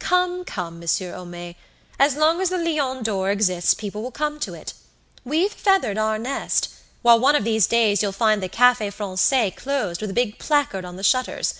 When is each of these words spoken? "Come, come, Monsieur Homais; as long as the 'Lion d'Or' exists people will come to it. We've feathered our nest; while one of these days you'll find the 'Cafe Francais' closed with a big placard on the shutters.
"Come, 0.00 0.44
come, 0.44 0.80
Monsieur 0.80 1.14
Homais; 1.14 1.54
as 1.96 2.16
long 2.16 2.40
as 2.40 2.50
the 2.50 2.58
'Lion 2.58 3.04
d'Or' 3.04 3.30
exists 3.30 3.72
people 3.72 4.02
will 4.02 4.10
come 4.10 4.40
to 4.40 4.52
it. 4.52 4.72
We've 5.24 5.52
feathered 5.52 5.96
our 5.96 6.18
nest; 6.18 6.70
while 7.02 7.20
one 7.20 7.36
of 7.36 7.44
these 7.44 7.68
days 7.68 8.02
you'll 8.02 8.10
find 8.10 8.42
the 8.42 8.48
'Cafe 8.48 8.90
Francais' 8.90 9.52
closed 9.56 10.00
with 10.00 10.10
a 10.10 10.12
big 10.12 10.40
placard 10.40 10.84
on 10.84 10.96
the 10.96 11.04
shutters. 11.04 11.54